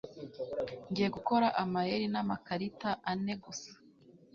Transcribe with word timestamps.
Ngiye 0.89 1.09
gukora 1.15 1.47
amayeri 1.63 2.05
n'amakarita 2.13 2.89
ane 3.11 3.33
gusa. 3.43 3.71